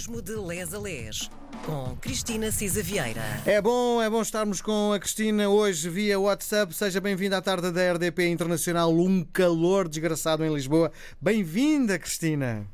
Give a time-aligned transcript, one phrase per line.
[0.00, 1.30] Turismo de Les a Les,
[1.66, 3.22] com Cristina Cisa Vieira.
[3.44, 6.72] É bom, é bom estarmos com a Cristina hoje via WhatsApp.
[6.72, 8.90] Seja bem-vinda à tarde da RDP Internacional.
[8.94, 10.90] Um calor desgraçado em Lisboa.
[11.20, 12.66] Bem-vinda, Cristina.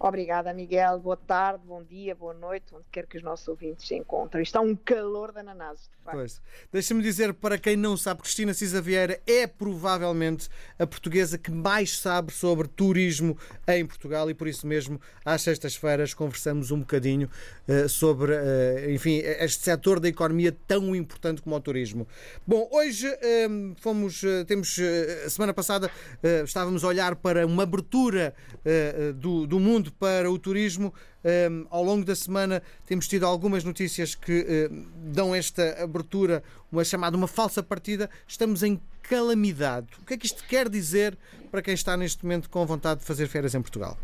[0.00, 1.00] Obrigada, Miguel.
[1.00, 4.44] Boa tarde, bom dia, boa noite, onde quer que os nossos ouvintes se encontrem.
[4.44, 6.16] Está um calor da nanase, de facto.
[6.16, 6.40] Pois.
[6.70, 10.48] Deixa-me dizer, para quem não sabe, Cristina Cisa Vieira é provavelmente
[10.78, 16.14] a portuguesa que mais sabe sobre turismo em Portugal e por isso mesmo, às sextas-feiras,
[16.14, 17.28] conversamos um bocadinho
[17.66, 22.06] uh, sobre, uh, enfim, este setor da economia tão importante como o turismo.
[22.46, 24.76] Bom, hoje uh, fomos, temos,
[25.28, 25.90] semana passada
[26.44, 28.34] estávamos a olhar para uma abertura
[29.16, 30.92] do, do mundo para o turismo.
[31.24, 36.84] Um, ao longo da semana temos tido algumas notícias que um, dão esta abertura, uma
[36.84, 38.08] chamada uma falsa partida.
[38.26, 39.88] Estamos em calamidade.
[40.00, 41.16] O que é que isto quer dizer
[41.50, 43.98] para quem está neste momento com vontade de fazer férias em Portugal?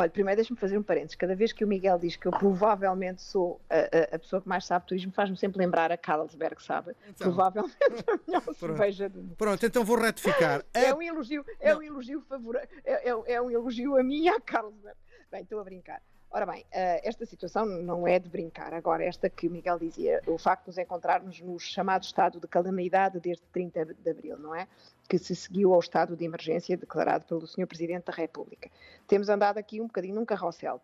[0.00, 1.14] Olha, primeiro deixa-me fazer um parênteses.
[1.14, 4.48] Cada vez que o Miguel diz que eu provavelmente sou a, a, a pessoa que
[4.48, 6.96] mais sabe turismo, faz-me sempre lembrar a Carlsberg, sabe?
[7.08, 7.76] Então, provavelmente
[8.06, 9.36] a melhor cerveja do mundo.
[9.36, 10.64] Pronto, então vou retificar.
[10.72, 14.28] É um elogio, é um elogio favor, é, é, é um elogio a mim e
[14.28, 14.96] à Carlsberg.
[15.30, 16.00] Bem, estou a brincar.
[16.32, 18.72] Ora bem, eh, esta situação não é de brincar.
[18.72, 22.46] Agora, esta que o Miguel dizia, o facto de nos encontrarmos no chamado estado de
[22.46, 24.68] calamidade desde 30 de abril, não é?
[25.08, 27.66] Que se seguiu ao estado de emergência declarado pelo Sr.
[27.66, 28.70] Presidente da República.
[29.08, 30.80] Temos andado aqui um bocadinho num carrossel.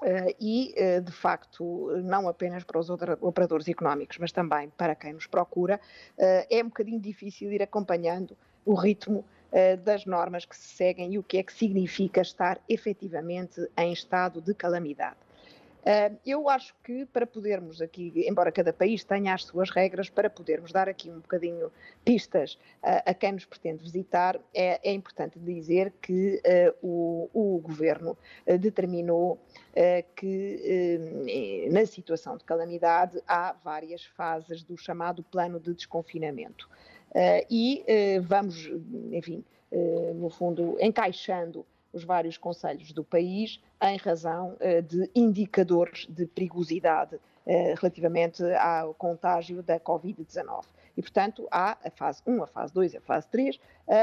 [0.00, 5.12] Uh, e, uh, de facto, não apenas para os operadores económicos, mas também para quem
[5.12, 5.76] nos procura,
[6.18, 9.24] uh, é um bocadinho difícil ir acompanhando o ritmo
[9.84, 14.40] das normas que se seguem e o que é que significa estar efetivamente em estado
[14.40, 15.16] de calamidade.
[15.82, 20.30] Uh, eu acho que para podermos aqui, embora cada país tenha as suas regras, para
[20.30, 21.72] podermos dar aqui um bocadinho
[22.04, 26.40] pistas uh, a quem nos pretende visitar, é, é importante dizer que
[26.80, 28.16] o, o, governo
[28.60, 29.38] determinou
[30.14, 30.98] que
[31.70, 36.68] na situação de calamidade há várias fases do chamado plano de desconfinamento.
[37.12, 38.70] Uh, e uh, vamos,
[39.12, 44.56] enfim, uh, no fundo, encaixando os vários conselhos do país em razão
[44.88, 47.20] de indicadores de perigosidade
[47.78, 50.64] relativamente ao contágio da Covid-19.
[50.96, 53.60] E, portanto, há a fase 1, a fase 2, a fase 3,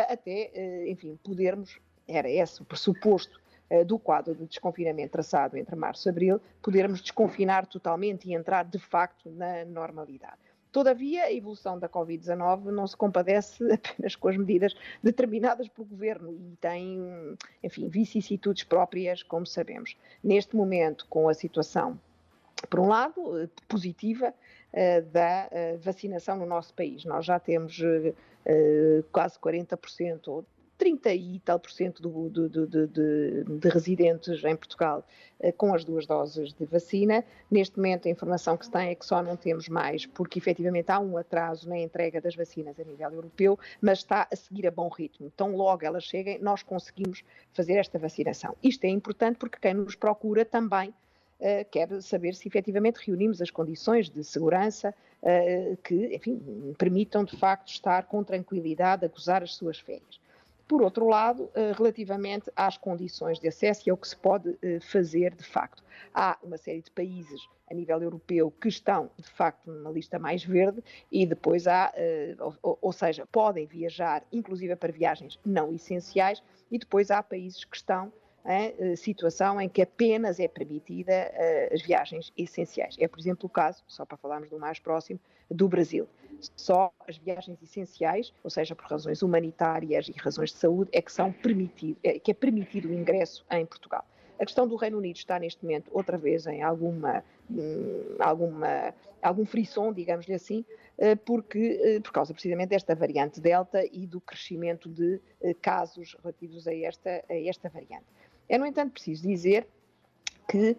[0.07, 3.41] até, enfim, podermos, era esse o pressuposto
[3.87, 8.77] do quadro de desconfinamento traçado entre março e abril, podermos desconfinar totalmente e entrar de
[8.77, 10.48] facto na normalidade.
[10.71, 16.31] Todavia, a evolução da Covid-19 não se compadece apenas com as medidas determinadas pelo governo
[16.31, 19.95] e tem, enfim, vicissitudes próprias, como sabemos.
[20.23, 21.99] Neste momento, com a situação,
[22.69, 24.33] por um lado, eh, positiva,
[24.73, 27.05] eh, da eh, vacinação no nosso país.
[27.05, 27.81] Nós já temos
[29.11, 30.43] quase 40%,
[30.79, 35.05] 30 e tal por cento do, do, do, de, de, residentes em Portugal
[35.41, 37.23] eh, com as duas doses de vacina.
[37.51, 40.89] Neste momento, a informação que se tem é que só não temos mais, porque efetivamente
[40.89, 44.71] há um atraso na entrega das vacinas a nível europeu, mas está a seguir a
[44.71, 45.29] bom ritmo.
[45.35, 48.55] Tão logo elas cheguem, nós conseguimos fazer esta vacinação.
[48.63, 50.93] Isto é importante porque quem nos procura também
[51.39, 57.37] Uh, quer saber se efetivamente reunimos as condições de segurança uh, que, enfim, permitam de
[57.37, 60.19] facto estar com tranquilidade a gozar as suas férias.
[60.69, 64.79] Por outro lado, eh, relativamente às condições de acesso e ao que se pode eh,
[64.79, 65.83] fazer de facto.
[66.13, 67.41] Há uma série de países
[67.71, 72.35] a nível europeu que estão, de facto, numa lista mais verde e depois há, eh,
[72.61, 78.13] ou seja, podem viajar, inclusive para viagens não essenciais, e depois há países que estão
[78.45, 81.31] em situação em que apenas é permitida
[81.73, 82.95] as viagens essenciais.
[82.99, 85.19] É, por exemplo, o caso, só para falarmos do mais próximo,
[85.49, 86.07] do Brasil
[86.55, 91.11] só as viagens essenciais, ou seja, por razões humanitárias e razões de saúde, é que
[91.11, 94.05] são permitido, é, que é permitido o ingresso em Portugal.
[94.39, 99.45] A questão do Reino Unido está neste momento outra vez em alguma, hum, alguma algum
[99.45, 100.65] frisson, digamos-lhe assim,
[100.97, 106.15] eh, porque eh, por causa precisamente desta variante Delta e do crescimento de eh, casos
[106.21, 108.05] relativos a esta, a esta variante.
[108.47, 109.67] É, no entanto, preciso dizer
[110.49, 110.75] que,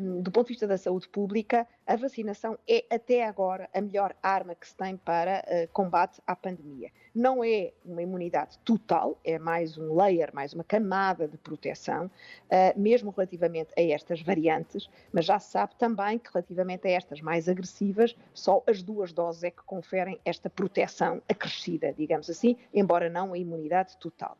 [0.00, 4.16] um, do ponto de vista da saúde pública, a vacinação é até agora a melhor
[4.20, 6.90] arma que se tem para uh, combate à pandemia.
[7.14, 12.78] Não é uma imunidade total, é mais um layer, mais uma camada de proteção, uh,
[12.80, 17.48] mesmo relativamente a estas variantes, mas já se sabe também que relativamente a estas mais
[17.48, 23.32] agressivas, só as duas doses é que conferem esta proteção acrescida, digamos assim, embora não
[23.32, 24.36] a imunidade total.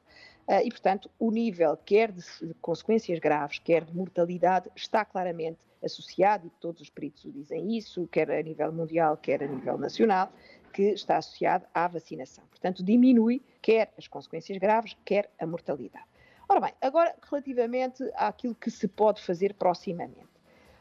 [0.49, 5.59] Uh, e, portanto, o nível, quer de, de, consequências graves, quer de mortalidade, está claramente
[5.83, 9.77] associado, e todos os peritos o dizem isso, quer a nível mundial, quer a nível
[9.77, 10.33] nacional,
[10.73, 12.45] que está associado à vacinação.
[12.49, 16.05] Portanto, diminui quer as consequências graves, quer a mortalidade.
[16.49, 20.29] Ora bem, agora relativamente àquilo que se pode fazer proximamente.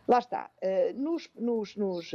[0.08, 0.52] Lá está.
[0.94, 2.12] Nos, nos, nos,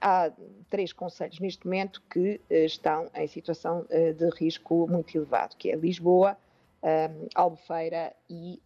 [0.00, 0.30] há
[0.70, 6.38] três conselhos neste momento que estão em situação de risco muito elevado, que é Lisboa,
[7.34, 8.60] Albufeira e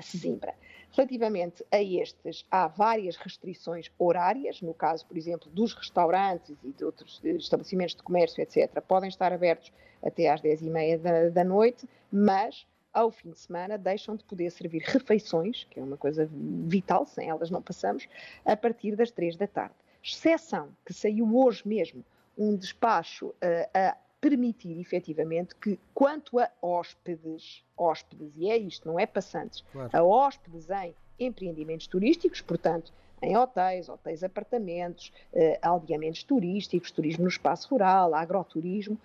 [0.00, 0.54] Sesimbra.
[0.92, 6.84] Relativamente a estes, há várias restrições horárias, no caso, por exemplo, dos restaurantes e de
[6.84, 9.72] outros estabelecimentos de comércio, etc., podem estar abertos
[10.02, 14.82] até às 10h30 da, da noite, mas ao fim de semana deixam de poder servir
[14.84, 18.08] refeições, que é uma coisa vital, sem elas não passamos,
[18.44, 19.74] a partir das 3 da tarde.
[20.02, 22.04] Exceção que saiu hoje mesmo
[22.36, 23.34] um despacho uh,
[23.72, 29.90] a permitir efetivamente que, quanto a hóspedes, hóspedes, e é isto, não é passantes, claro.
[29.92, 37.28] a hóspedes em empreendimentos turísticos, portanto, em hotéis, hotéis apartamentos, eh, aldeamentos turísticos, turismo no
[37.28, 38.98] espaço rural, agroturismo,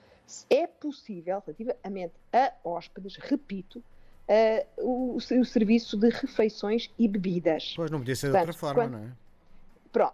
[0.50, 3.84] é possível, relativamente a hóspedes, repito,
[4.28, 7.74] uh, o, o, serviço de refeições e bebidas.
[7.76, 9.12] Pois não podia ser Portanto, de outra forma, quando, não é?
[9.96, 10.14] Pronto,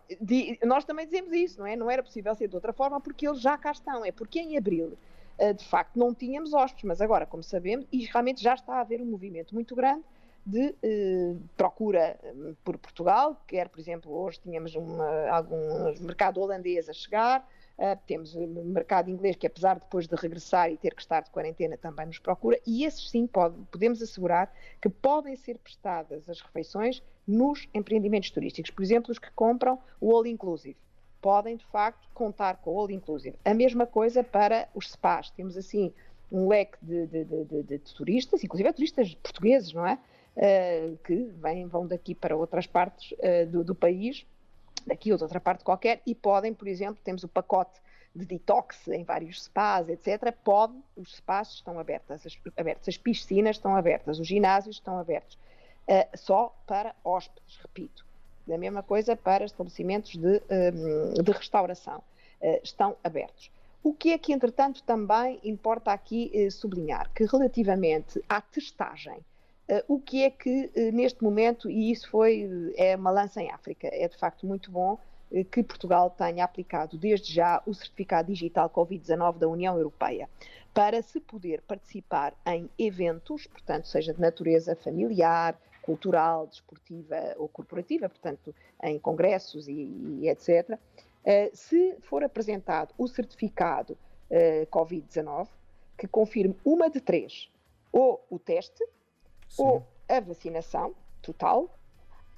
[0.64, 1.76] nós também dizemos isso, não é?
[1.76, 4.06] Não era possível ser de outra forma porque eles já cá estão.
[4.06, 4.96] É porque em abril,
[5.40, 8.82] uh, de facto, não tínhamos hóspedes, mas agora, como sabemos, e realmente já está a
[8.82, 10.04] haver um movimento muito grande
[10.46, 12.16] de uh, procura
[12.64, 17.44] por Portugal, quer, por exemplo, hoje tínhamos uma, algum mercado holandês a chegar,
[17.78, 21.24] Uh, temos o mercado inglês que, apesar de depois de regressar e ter que estar
[21.24, 26.30] de quarentena, também nos procura, e esses sim pode, podemos assegurar que podem ser prestadas
[26.30, 27.02] as refeições
[27.32, 28.72] nos empreendimentos turísticos.
[28.72, 30.78] Por exemplo, os que compram o All Inclusive.
[31.22, 33.36] Podem, de facto, contar com o All Inclusive.
[33.46, 35.30] A mesma coisa para os spas.
[35.32, 35.94] Temos, assim,
[36.32, 39.98] um leque de, de, de, de turistas, inclusive turistas portugueses, não é?
[40.34, 44.26] Uh, que vêm, vão daqui para outras partes uh, do, do país
[44.86, 47.80] daqui ou de outra parte qualquer, e podem, por exemplo, temos o pacote
[48.14, 50.34] de detox em vários spas, etc.
[50.44, 55.38] Pode, os spas estão abertos, as, abertos, as piscinas estão abertas, os ginásios estão abertos,
[55.92, 58.06] uh, só para hóspedes, repito.
[58.50, 63.52] A mesma coisa para estabelecimentos de, um, de restauração, uh, estão abertos.
[63.84, 67.10] O que é que, entretanto, também importa aqui uh, sublinhar?
[67.14, 69.20] Que relativamente à testagem,
[69.70, 73.88] Uh, o que é que neste momento, e isso foi é uma lança em África,
[73.90, 74.98] é de facto muito bom
[75.50, 80.28] que Portugal tenha aplicado desde já o certificado digital Covid-19 da União Europeia
[80.74, 88.08] para se poder participar em eventos, portanto, seja de natureza familiar, cultural, desportiva ou corporativa,
[88.08, 89.74] portanto, em congressos e,
[90.22, 90.78] e etc.
[91.54, 93.98] se for apresentado o certificado
[94.72, 95.48] Covid-19
[96.02, 97.48] que confirme uma de três,
[97.92, 98.84] ou o teste,
[99.48, 99.64] Sim.
[99.64, 101.70] ou a vacinação total,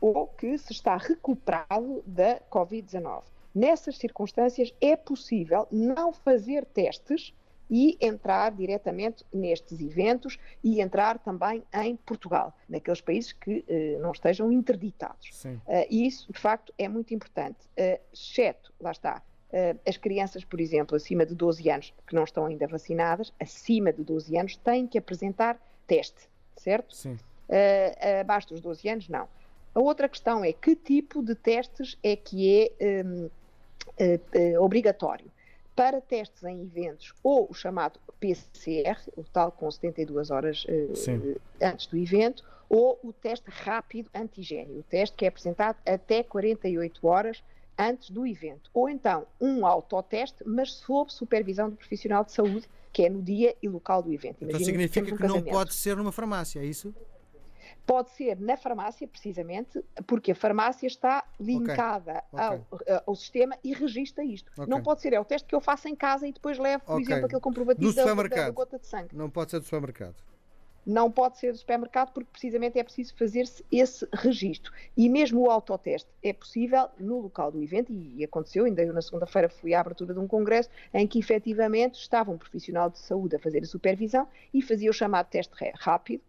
[0.01, 3.24] ou que se está recuperado da Covid-19.
[3.56, 7.34] Nessas circunstâncias, é possível não fazer testes
[7.69, 14.12] e entrar diretamente nestes eventos e entrar também em Portugal, naqueles países que eh, não
[14.12, 15.44] estejam interditados.
[15.45, 20.44] Uh, e isso, de facto, é muito importante, uh, exceto, lá está, uh, as crianças,
[20.44, 24.56] por exemplo, acima de 12 anos, que não estão ainda vacinadas, acima de 12 anos,
[24.57, 26.95] têm que apresentar teste certo?
[26.95, 27.18] Sim.
[28.21, 29.27] Abaixo dos 12 anos, não.
[29.75, 33.30] A outra questão é que tipo de testes é que é um,
[34.60, 35.30] obrigatório.
[35.75, 40.66] Para testes em eventos, ou o chamado PCR, o tal com 72 horas
[41.62, 47.08] antes do evento, ou o teste rápido antigênio, o teste que é apresentado até 48
[47.08, 47.44] horas
[47.77, 48.70] antes do evento.
[48.74, 53.56] Ou então um autoteste, mas sob supervisão do profissional de saúde que é no dia
[53.62, 54.38] e local do evento.
[54.42, 56.94] Então significa que, um que não pode ser numa farmácia, é isso?
[57.86, 62.46] Pode ser na farmácia, precisamente, porque a farmácia está linkada okay.
[62.46, 63.00] Ao, okay.
[63.06, 64.51] ao, sistema e registra isto.
[64.51, 64.65] Okay.
[64.68, 67.01] Não pode ser, é o teste que eu faço em casa e depois levo, por
[67.01, 69.15] exemplo, aquele comprovativo da, da, gota de sangue.
[69.15, 70.15] Não pode ser do supermercado
[70.86, 74.72] não pode ser do supermercado porque precisamente é preciso fazer-se esse registro.
[74.96, 79.01] E mesmo o autoteste é possível no local do evento, e aconteceu, ainda eu na
[79.01, 83.36] segunda-feira fui à abertura de um congresso em que efetivamente estava um profissional de saúde
[83.36, 86.22] a fazer a supervisão e fazia o chamado teste rápido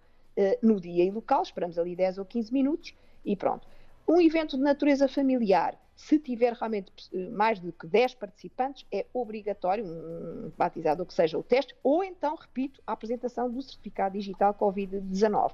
[0.62, 3.66] no dia e local, esperamos ali 10 ou 15 minutos e pronto.
[4.06, 9.06] Um evento de natureza familiar se tiver realmente eh, mais do que 10 participantes, é
[9.12, 14.18] obrigatório, um batizado ou que seja o teste, ou então, repito, a apresentação do certificado
[14.18, 15.52] digital Covid-19.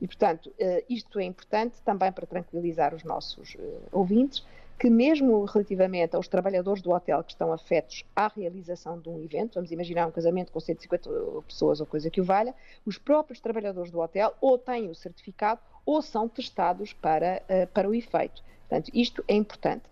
[0.00, 4.44] E, portanto, eh, isto é importante também para tranquilizar os nossos eh, ouvintes,
[4.80, 9.56] que mesmo relativamente aos trabalhadores do hotel que estão afetos à realização de um evento,
[9.56, 11.10] vamos imaginar um casamento com 150
[11.46, 12.54] pessoas ou coisa que o valha,
[12.86, 17.42] os próprios trabalhadores do hotel ou têm o certificado ou são testados para,
[17.74, 18.42] para o efeito.
[18.66, 19.82] Portanto, isto é importante.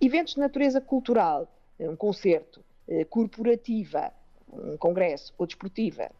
[0.00, 1.46] Eventos de natureza cultural,
[1.78, 4.10] um concerto, eh, corporativa,
[4.50, 6.10] um congresso ou desportiva,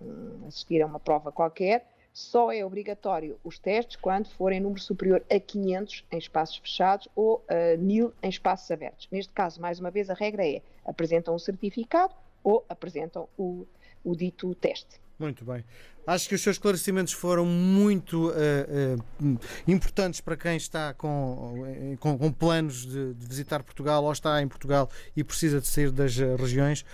[0.46, 5.38] assistir a uma prova qualquer, só é obrigatório os testes quando forem número superior a
[5.38, 9.08] 500 em espaços fechados ou a 1000 em espaços abertos.
[9.10, 13.66] Neste caso, mais uma vez, a regra é apresentam um certificado ou apresentam o,
[14.04, 15.00] o dito teste.
[15.18, 15.62] Muito bem.
[16.06, 19.38] Acho que os seus esclarecimentos foram muito uh, uh,
[19.68, 21.62] importantes para quem está com,
[22.00, 25.92] com, com planos de, de, visitar Portugal ou está em Portugal e precisa de sair
[25.92, 26.86] das regiões.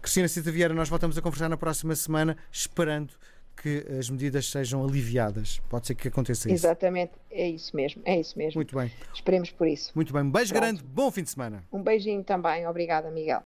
[0.00, 3.14] Cristina Cita Vieira, nós voltamos a conversar na próxima semana, esperando
[3.56, 5.60] que as medidas sejam aliviadas.
[5.68, 6.66] Pode ser que aconteça isso.
[6.66, 8.58] Exatamente, é isso mesmo, é isso mesmo.
[8.58, 8.90] Muito bem.
[9.12, 9.92] Esperemos por isso.
[9.94, 10.62] Muito bem, um beijo Pronto.
[10.62, 11.64] grande, bom fim de semana.
[11.72, 13.42] Um beijinho também, obrigada, Miguel.